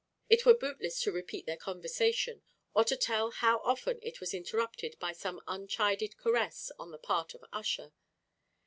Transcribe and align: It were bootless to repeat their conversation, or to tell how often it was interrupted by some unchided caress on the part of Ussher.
It 0.29 0.47
were 0.47 0.55
bootless 0.55 0.99
to 1.01 1.11
repeat 1.11 1.45
their 1.45 1.57
conversation, 1.57 2.41
or 2.73 2.83
to 2.85 2.97
tell 2.97 3.29
how 3.29 3.59
often 3.59 3.99
it 4.01 4.19
was 4.19 4.33
interrupted 4.33 4.97
by 4.97 5.11
some 5.11 5.39
unchided 5.47 6.17
caress 6.17 6.71
on 6.79 6.89
the 6.89 6.97
part 6.97 7.35
of 7.35 7.45
Ussher. 7.53 7.93